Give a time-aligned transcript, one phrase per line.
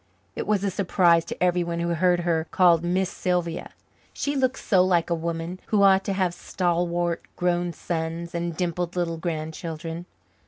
[0.35, 3.69] It was a surprise to everyone who heard her called Miss Sylvia.
[4.13, 8.95] She looked so like a woman who ought to have stalwart, grown sons and dimpled
[8.95, 10.07] little grandchildren.